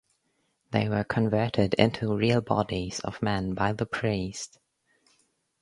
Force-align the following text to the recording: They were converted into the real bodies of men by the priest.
They 0.71 0.89
were 0.89 1.03
converted 1.03 1.75
into 1.75 2.07
the 2.07 2.15
real 2.15 2.41
bodies 2.41 3.01
of 3.01 3.21
men 3.21 3.53
by 3.53 3.73
the 3.73 3.85
priest. 3.85 4.57